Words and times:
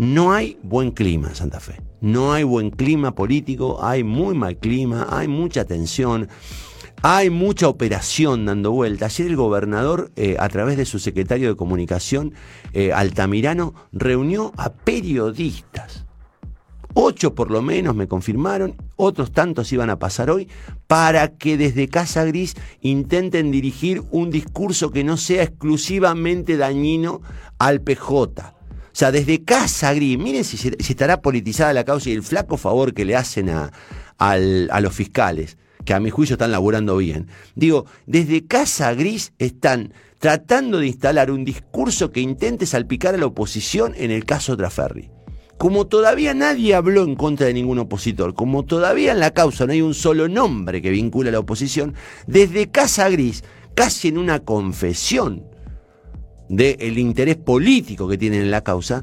No 0.00 0.32
hay 0.32 0.58
buen 0.62 0.92
clima 0.92 1.28
en 1.28 1.34
Santa 1.34 1.60
Fe. 1.60 1.78
No 2.00 2.32
hay 2.32 2.42
buen 2.42 2.70
clima 2.70 3.14
político, 3.14 3.84
hay 3.84 4.02
muy 4.02 4.34
mal 4.34 4.56
clima, 4.56 5.06
hay 5.10 5.28
mucha 5.28 5.66
tensión. 5.66 6.26
Hay 7.02 7.28
mucha 7.28 7.68
operación 7.68 8.46
dando 8.46 8.70
vuelta. 8.70 9.04
Ayer 9.04 9.26
el 9.26 9.36
gobernador, 9.36 10.10
eh, 10.16 10.36
a 10.38 10.48
través 10.48 10.78
de 10.78 10.86
su 10.86 10.98
secretario 11.00 11.50
de 11.50 11.56
comunicación, 11.56 12.32
eh, 12.72 12.94
Altamirano, 12.94 13.74
reunió 13.92 14.52
a 14.56 14.72
periodistas. 14.72 16.06
Ocho 16.94 17.34
por 17.34 17.50
lo 17.50 17.60
menos 17.60 17.94
me 17.94 18.08
confirmaron, 18.08 18.76
otros 18.96 19.32
tantos 19.32 19.70
iban 19.70 19.90
a 19.90 19.98
pasar 19.98 20.30
hoy, 20.30 20.48
para 20.86 21.36
que 21.36 21.58
desde 21.58 21.88
Casa 21.88 22.24
Gris 22.24 22.56
intenten 22.80 23.50
dirigir 23.50 24.02
un 24.10 24.30
discurso 24.30 24.90
que 24.92 25.04
no 25.04 25.18
sea 25.18 25.42
exclusivamente 25.42 26.56
dañino 26.56 27.20
al 27.58 27.82
PJ. 27.82 28.59
Sea, 29.00 29.12
desde 29.12 29.42
Casa 29.42 29.94
Gris, 29.94 30.18
miren 30.18 30.44
si, 30.44 30.58
estará 30.78 31.22
politizada 31.22 31.72
la 31.72 31.84
causa 31.84 32.10
y 32.10 32.12
el 32.12 32.22
flaco 32.22 32.58
favor 32.58 32.92
que 32.92 33.06
le 33.06 33.16
hacen 33.16 33.48
a, 33.48 33.72
a 34.18 34.36
los 34.36 34.94
fiscales 34.94 35.56
que 35.86 35.94
a 35.94 36.00
mi 36.00 36.10
juicio 36.10 36.34
están 36.34 36.52
laburando 36.52 36.98
bien. 36.98 37.28
Digo, 37.54 37.86
desde 38.04 38.46
Casa 38.46 38.92
Gris 38.92 39.32
están 39.38 39.94
tratando 40.18 40.80
de 40.80 40.88
instalar 40.88 41.30
un 41.30 41.46
discurso 41.46 42.12
que 42.12 42.20
intente 42.20 42.66
salpicar 42.66 43.14
a 43.14 43.16
la 43.16 43.24
oposición 43.24 43.94
en 43.96 44.10
el 44.10 44.26
caso 44.26 44.54
Traferri. 44.54 45.08
Como 45.56 45.86
todavía 45.86 46.34
nadie 46.34 46.74
habló 46.74 47.02
en 47.04 47.14
contra 47.16 47.46
de 47.46 47.54
ningún 47.54 47.78
opositor, 47.78 48.34
como 48.34 48.66
todavía 48.66 49.12
en 49.12 49.20
la 49.20 49.30
causa 49.30 49.64
no 49.64 49.72
hay 49.72 49.80
un 49.80 49.94
solo 49.94 50.28
nombre 50.28 50.82
que 50.82 50.90
vincula 50.90 51.30
a 51.30 51.32
la 51.32 51.38
oposición, 51.38 51.94
desde 52.26 52.70
Casa 52.70 53.08
Gris, 53.08 53.44
casi 53.74 54.08
en 54.08 54.18
una 54.18 54.40
confesión 54.40 55.49
del 56.50 56.98
interés 56.98 57.36
político 57.36 58.06
que 58.08 58.18
tienen 58.18 58.42
en 58.42 58.50
la 58.50 58.62
causa, 58.62 59.02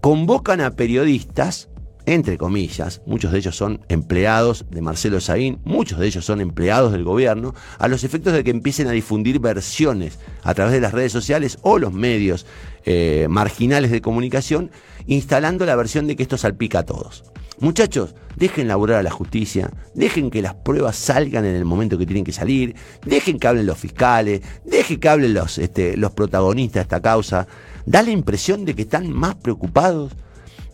convocan 0.00 0.62
a 0.62 0.70
periodistas 0.70 1.68
entre 2.06 2.38
comillas, 2.38 3.02
muchos 3.04 3.32
de 3.32 3.38
ellos 3.38 3.56
son 3.56 3.80
empleados 3.88 4.64
de 4.70 4.80
Marcelo 4.80 5.20
Saín, 5.20 5.58
muchos 5.64 5.98
de 5.98 6.06
ellos 6.06 6.24
son 6.24 6.40
empleados 6.40 6.92
del 6.92 7.02
gobierno, 7.02 7.52
a 7.78 7.88
los 7.88 8.04
efectos 8.04 8.32
de 8.32 8.44
que 8.44 8.52
empiecen 8.52 8.86
a 8.86 8.92
difundir 8.92 9.40
versiones 9.40 10.20
a 10.44 10.54
través 10.54 10.72
de 10.72 10.80
las 10.80 10.92
redes 10.92 11.10
sociales 11.10 11.58
o 11.62 11.78
los 11.78 11.92
medios 11.92 12.46
eh, 12.84 13.26
marginales 13.28 13.90
de 13.90 14.00
comunicación, 14.00 14.70
instalando 15.08 15.66
la 15.66 15.74
versión 15.74 16.06
de 16.06 16.14
que 16.14 16.22
esto 16.22 16.38
salpica 16.38 16.80
a 16.80 16.84
todos. 16.84 17.24
Muchachos, 17.58 18.14
dejen 18.36 18.68
laburar 18.68 18.98
a 18.98 19.02
la 19.02 19.10
justicia, 19.10 19.70
dejen 19.94 20.30
que 20.30 20.42
las 20.42 20.54
pruebas 20.54 20.96
salgan 20.96 21.46
en 21.46 21.56
el 21.56 21.64
momento 21.64 21.96
que 21.96 22.04
tienen 22.04 22.24
que 22.24 22.32
salir, 22.32 22.76
dejen 23.04 23.38
que 23.38 23.48
hablen 23.48 23.66
los 23.66 23.78
fiscales, 23.78 24.42
dejen 24.64 25.00
que 25.00 25.08
hablen 25.08 25.32
los, 25.32 25.56
este, 25.58 25.96
los 25.96 26.12
protagonistas 26.12 26.74
de 26.74 26.82
esta 26.82 27.00
causa. 27.00 27.46
Da 27.86 28.02
la 28.02 28.10
impresión 28.10 28.64
de 28.66 28.74
que 28.74 28.82
están 28.82 29.10
más 29.10 29.36
preocupados 29.36 30.12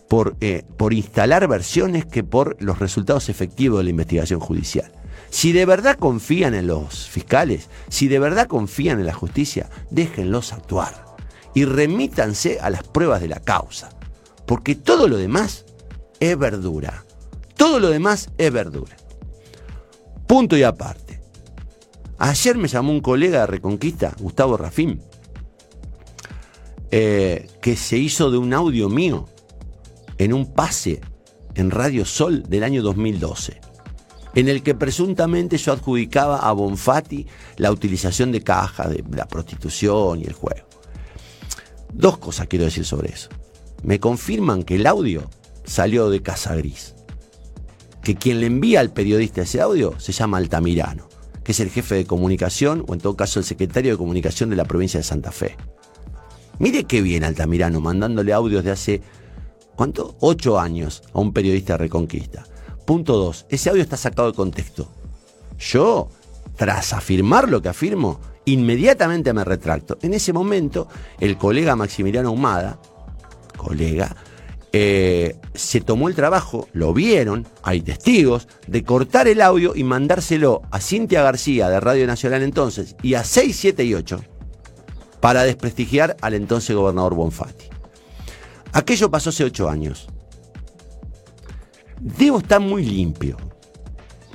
por, 0.09 0.37
eh, 0.41 0.65
por 0.77 0.93
instalar 0.93 1.47
versiones 1.47 2.05
que 2.05 2.25
por 2.25 2.61
los 2.61 2.81
resultados 2.81 3.29
efectivos 3.29 3.79
de 3.79 3.85
la 3.85 3.91
investigación 3.91 4.41
judicial. 4.41 4.91
Si 5.31 5.53
de 5.53 5.65
verdad 5.65 5.97
confían 5.97 6.53
en 6.55 6.67
los 6.67 7.09
fiscales, 7.09 7.71
si 7.89 8.09
de 8.09 8.19
verdad 8.19 8.49
confían 8.49 8.99
en 8.99 9.07
la 9.07 9.15
justicia, 9.15 9.71
déjenlos 9.91 10.53
actuar 10.53 11.07
y 11.55 11.65
remítanse 11.65 12.59
a 12.61 12.71
las 12.71 12.83
pruebas 12.83 13.21
de 13.21 13.29
la 13.29 13.41
causa, 13.41 13.91
porque 14.47 14.75
todo 14.75 15.09
lo 15.09 15.17
demás 15.17 15.65
es 16.23 16.39
verdura. 16.39 17.05
Todo 17.57 17.81
lo 17.81 17.89
demás 17.89 18.31
es 18.39 18.53
verdura. 18.53 18.97
Punto 20.29 20.57
y 20.57 20.63
aparte. 20.63 21.21
Ayer 22.19 22.57
me 22.57 22.69
llamó 22.69 22.93
un 22.93 23.01
colega 23.01 23.41
de 23.41 23.47
Reconquista, 23.49 24.15
Gustavo 24.21 24.57
Rafín, 24.57 25.03
eh, 26.93 27.49
que 27.61 27.75
se 27.75 27.99
hizo 27.99 28.31
de 28.31 28.39
un 28.39 28.55
audio 28.55 28.89
mío 28.89 29.29
en 30.17 30.33
un 30.33 30.53
pase 30.53 31.01
en 31.57 31.73
Radio 31.73 32.05
Sol 32.05 32.45
del 32.45 32.63
año 32.63 32.83
2012, 32.83 33.61
en 34.37 34.49
el 34.49 34.63
que 34.63 34.77
presuntamente 34.77 35.59
yo 35.59 35.73
adjudicaba 35.73 36.39
a 36.39 36.53
Bonfatti 36.53 37.27
la 37.57 37.73
utilización 37.73 38.31
de 38.31 38.43
cajas 38.43 38.91
de 38.91 39.05
la 39.11 39.27
prostitución 39.27 40.21
y 40.21 40.25
el 40.25 40.35
juego. 40.35 40.69
Dos 41.93 42.19
cosas 42.19 42.47
quiero 42.47 42.67
decir 42.67 42.85
sobre 42.85 43.11
eso. 43.11 43.29
Me 43.83 43.99
confirman 43.99 44.63
que 44.63 44.77
el 44.77 44.87
audio 44.87 45.29
salió 45.65 46.11
de 46.11 46.23
Casa 46.23 46.55
Gris, 46.55 46.95
que 48.03 48.17
quien 48.17 48.41
le 48.41 48.47
envía 48.47 48.81
al 48.81 48.93
periodista 48.93 49.43
ese 49.43 49.61
audio 49.61 49.99
se 49.99 50.13
llama 50.13 50.39
Altamirano, 50.39 51.09
que 51.45 51.53
es 51.53 51.61
el 51.61 51.71
jefe 51.71 51.95
de 51.97 52.07
comunicación 52.07 52.85
o 52.89 52.95
en 52.95 53.01
todo 53.01 53.17
caso 53.17 53.39
el 53.39 53.45
secretario 53.45 53.93
de 53.93 53.99
comunicación 53.99 54.51
de 54.51 54.57
la 54.57 54.65
provincia 54.65 54.99
de 54.99 55.05
Santa 55.05 55.33
Fe. 55.33 55.57
Mire 56.59 56.85
qué 56.85 57.03
bien 57.03 57.25
Altamirano 57.25 57.81
mandándole 57.81 58.33
audios 58.33 58.65
de 58.65 58.71
hace 58.71 59.03
¿cuánto? 59.77 60.17
Ocho 60.21 60.61
años 60.61 61.03
a 61.13 61.21
un 61.21 61.33
periodista 61.33 61.75
de 61.75 61.79
Reconquista. 61.79 62.45
Punto 62.85 63.17
dos, 63.17 63.47
ese 63.49 63.71
audio 63.71 63.83
está 63.83 63.97
sacado 63.97 64.31
de 64.31 64.37
contexto. 64.37 64.89
Yo, 65.59 66.09
tras 66.57 66.93
afirmar 66.93 67.49
lo 67.49 67.63
que 67.63 67.69
afirmo, 67.69 68.21
inmediatamente 68.45 69.33
me 69.33 69.45
retracto. 69.45 69.99
En 70.03 70.15
ese 70.15 70.33
momento, 70.33 70.89
el 71.21 71.39
colega 71.39 71.77
Maximiliano 71.77 72.33
Humada, 72.33 72.79
colega, 73.57 74.15
eh, 74.73 75.37
se 75.55 75.81
tomó 75.83 76.09
el 76.09 76.15
trabajo, 76.15 76.69
lo 76.73 76.95
vieron, 76.95 77.47
hay 77.63 77.83
testigos, 77.83 78.49
de 78.67 78.83
cortar 78.85 79.29
el 79.29 79.43
audio 79.43 79.75
y 79.77 79.85
mandárselo 79.85 80.63
a 80.71 80.81
Cintia 80.81 81.23
García 81.23 81.69
de 81.69 81.79
Radio 81.79 82.07
Nacional 82.07 82.43
entonces 82.43 82.97
y 83.03 83.15
a 83.15 83.25
6, 83.25 83.55
7 83.55 83.85
y 83.85 83.95
8 83.95 84.25
para 85.21 85.45
desprestigiar 85.45 86.17
al 86.21 86.35
entonces 86.35 86.75
gobernador 86.75 87.15
Bonfatti. 87.15 87.67
Aquello 88.73 89.11
pasó 89.11 89.31
hace 89.31 89.45
ocho 89.45 89.69
años. 89.69 90.09
Debo 92.01 92.39
estar 92.39 92.61
muy 92.61 92.85
limpio. 92.85 93.37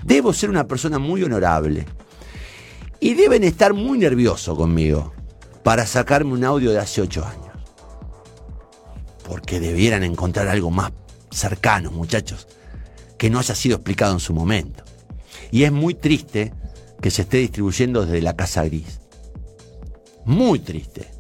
Debo 0.03 0.31
ser 0.31 0.49
una 0.49 0.67
persona 0.67 0.99
muy 0.99 1.23
honorable. 1.23 1.85
Y 2.99 3.15
deben 3.15 3.43
estar 3.43 3.73
muy 3.73 3.97
nerviosos 3.97 4.55
conmigo 4.55 5.13
para 5.63 5.85
sacarme 5.85 6.33
un 6.33 6.45
audio 6.45 6.71
de 6.71 6.79
hace 6.79 7.01
ocho 7.01 7.25
años. 7.25 7.46
Porque 9.27 9.59
debieran 9.59 10.03
encontrar 10.03 10.47
algo 10.47 10.71
más 10.71 10.93
cercano, 11.29 11.91
muchachos, 11.91 12.47
que 13.17 13.29
no 13.29 13.39
haya 13.39 13.55
sido 13.55 13.75
explicado 13.75 14.13
en 14.13 14.21
su 14.21 14.33
momento. 14.33 14.85
Y 15.51 15.63
es 15.63 15.71
muy 15.71 15.93
triste 15.93 16.53
que 17.01 17.11
se 17.11 17.23
esté 17.23 17.38
distribuyendo 17.38 18.05
desde 18.05 18.21
la 18.21 18.38
Casa 18.38 18.63
Gris. 18.63 19.01
Muy 20.23 20.59
triste. 20.59 21.11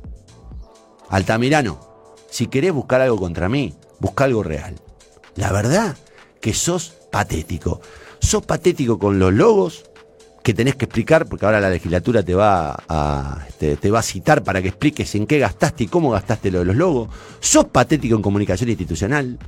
Altamirano, 1.09 2.15
si 2.29 2.47
querés 2.47 2.71
buscar 2.71 3.01
algo 3.01 3.17
contra 3.17 3.49
mí, 3.49 3.75
busca 3.99 4.23
algo 4.23 4.41
real. 4.41 4.75
La 5.35 5.51
verdad 5.51 5.97
que 6.39 6.53
sos 6.53 6.93
patético. 7.11 7.81
Sos 8.19 8.45
patético 8.45 8.99
con 8.99 9.19
los 9.19 9.33
logos 9.33 9.86
que 10.47 10.53
tenés 10.53 10.77
que 10.77 10.85
explicar, 10.85 11.25
porque 11.25 11.45
ahora 11.45 11.59
la 11.59 11.69
legislatura 11.69 12.23
te 12.23 12.33
va 12.33 12.73
a, 12.87 13.45
este, 13.49 13.75
te, 13.75 13.91
va 13.91 13.99
a 13.99 14.01
citar 14.01 14.45
para 14.45 14.61
que 14.61 14.69
expliques 14.69 15.13
en 15.15 15.27
qué 15.27 15.39
gastaste 15.39 15.83
y 15.83 15.87
cómo 15.87 16.09
gastaste 16.09 16.51
lo 16.51 16.59
de 16.59 16.65
los 16.65 16.75
logos. 16.77 17.09
Sos 17.41 17.65
patético 17.65 18.15
en 18.15 18.21
comunicación 18.21 18.69
institucional. 18.69 19.39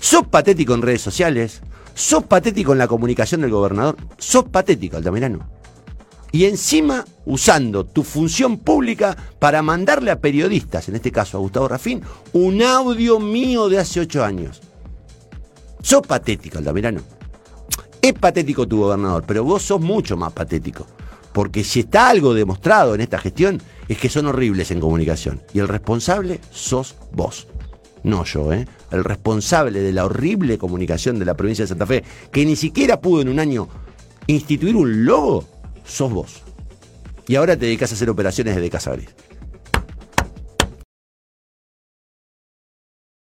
Sos 0.00 0.26
patético 0.28 0.72
en 0.72 0.80
redes 0.80 1.02
sociales. 1.02 1.60
Sos 1.92 2.24
patético 2.24 2.72
en 2.72 2.78
la 2.78 2.88
comunicación 2.88 3.42
del 3.42 3.50
gobernador. 3.50 3.98
Sos 4.16 4.44
patético, 4.44 4.96
Altamirano 4.96 5.46
y 6.34 6.46
encima 6.46 7.04
usando 7.26 7.84
tu 7.84 8.02
función 8.02 8.56
pública 8.56 9.14
para 9.38 9.60
mandarle 9.60 10.10
a 10.10 10.18
periodistas, 10.18 10.88
en 10.88 10.96
este 10.96 11.12
caso 11.12 11.36
a 11.36 11.40
Gustavo 11.40 11.68
Rafín, 11.68 12.00
un 12.32 12.62
audio 12.62 13.20
mío 13.20 13.68
de 13.68 13.78
hace 13.78 14.00
ocho 14.00 14.24
años. 14.24 14.62
Sos 15.82 16.00
patético, 16.06 16.56
Altamirano. 16.56 17.02
Es 18.02 18.14
patético 18.14 18.66
tu 18.66 18.78
gobernador, 18.80 19.22
pero 19.24 19.44
vos 19.44 19.62
sos 19.62 19.80
mucho 19.80 20.16
más 20.16 20.32
patético. 20.32 20.88
Porque 21.32 21.62
si 21.62 21.80
está 21.80 22.08
algo 22.08 22.34
demostrado 22.34 22.96
en 22.96 23.00
esta 23.00 23.18
gestión, 23.18 23.62
es 23.88 23.96
que 23.96 24.08
son 24.08 24.26
horribles 24.26 24.72
en 24.72 24.80
comunicación. 24.80 25.40
Y 25.54 25.60
el 25.60 25.68
responsable 25.68 26.40
sos 26.50 26.96
vos. 27.12 27.46
No 28.02 28.24
yo, 28.24 28.52
¿eh? 28.52 28.66
El 28.90 29.04
responsable 29.04 29.78
de 29.78 29.92
la 29.92 30.04
horrible 30.04 30.58
comunicación 30.58 31.20
de 31.20 31.24
la 31.24 31.36
provincia 31.36 31.62
de 31.62 31.68
Santa 31.68 31.86
Fe, 31.86 32.02
que 32.32 32.44
ni 32.44 32.56
siquiera 32.56 33.00
pudo 33.00 33.22
en 33.22 33.28
un 33.28 33.38
año 33.38 33.68
instituir 34.26 34.74
un 34.74 35.04
logo 35.04 35.44
sos 35.84 36.12
vos. 36.12 36.42
Y 37.28 37.36
ahora 37.36 37.56
te 37.56 37.66
dedicas 37.66 37.92
a 37.92 37.94
hacer 37.94 38.10
operaciones 38.10 38.56
desde 38.56 38.68
Casa. 38.68 38.96